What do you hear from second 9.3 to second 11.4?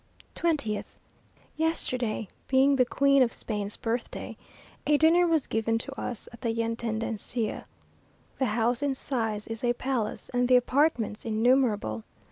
is a palace, and the apartments